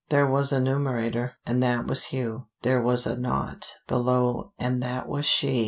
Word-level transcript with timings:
There 0.09 0.25
was 0.25 0.51
a 0.51 0.59
numerator, 0.59 1.33
and 1.45 1.61
that 1.61 1.85
was 1.85 2.05
Hugh; 2.05 2.47
there 2.63 2.81
was 2.81 3.05
a 3.05 3.15
nought 3.15 3.75
below 3.87 4.51
and 4.57 4.81
that 4.81 5.07
was 5.07 5.27
she. 5.27 5.59